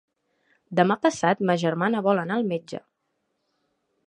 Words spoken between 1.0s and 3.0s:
passat ma germana vol anar al metge.